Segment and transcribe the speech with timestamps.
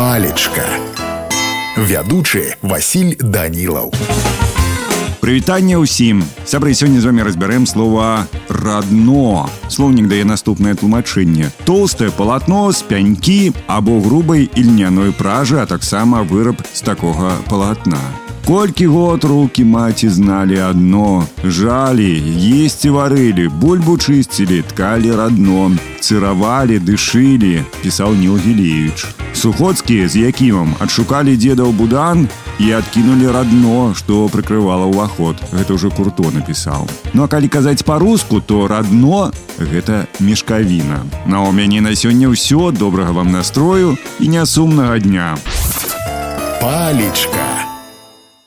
[0.00, 0.66] палечка
[1.76, 3.92] вядучы Васіль данілаў
[5.20, 12.70] Прывітанне ўсім сябры сёння з вами разбярэм слова радно слоўнік дае наступнае тлумачэнне толстае палатно
[12.70, 17.98] з пянькі або грубай ільняной пражы а таксама выраб з такога палатна
[18.46, 22.10] Колькі год рукі маці зналі адно жалі
[22.62, 31.36] есці варылі бульбу чысцілі ткалі радно цыравалі дышылі пісаў Ніл Гілеевич Сухоцкія з якімам адшукалі
[31.36, 32.28] дзедаў будан
[32.58, 35.36] і адкінулі радно, што прыкрывала ўваход.
[35.52, 36.88] Гэта ўжо курто напісаў.
[37.12, 39.28] Ну а калі казаць па-руску, то радно
[39.60, 41.04] гэта мешкавіна.
[41.28, 45.36] На ў мяне на сёння ўсё добрага вам настрою і нясумнага дня.
[46.64, 47.49] Палічка.